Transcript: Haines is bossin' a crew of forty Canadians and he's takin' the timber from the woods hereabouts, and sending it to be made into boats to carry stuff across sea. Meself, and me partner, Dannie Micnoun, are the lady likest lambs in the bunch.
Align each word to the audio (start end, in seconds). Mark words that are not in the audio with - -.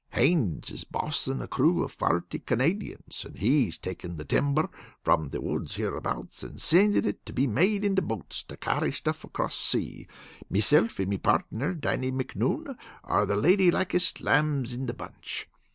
Haines 0.13 0.71
is 0.71 0.83
bossin' 0.83 1.43
a 1.43 1.47
crew 1.47 1.83
of 1.83 1.91
forty 1.91 2.39
Canadians 2.39 3.23
and 3.23 3.37
he's 3.37 3.77
takin' 3.77 4.17
the 4.17 4.25
timber 4.25 4.67
from 5.03 5.29
the 5.29 5.39
woods 5.39 5.75
hereabouts, 5.75 6.41
and 6.41 6.59
sending 6.59 7.05
it 7.05 7.23
to 7.27 7.31
be 7.31 7.45
made 7.45 7.85
into 7.85 8.01
boats 8.01 8.41
to 8.45 8.57
carry 8.57 8.91
stuff 8.91 9.23
across 9.23 9.55
sea. 9.55 10.07
Meself, 10.49 10.97
and 10.99 11.09
me 11.11 11.19
partner, 11.19 11.75
Dannie 11.75 12.09
Micnoun, 12.11 12.75
are 13.03 13.27
the 13.27 13.35
lady 13.35 13.69
likest 13.69 14.21
lambs 14.21 14.73
in 14.73 14.87
the 14.87 14.93
bunch. 14.95 15.47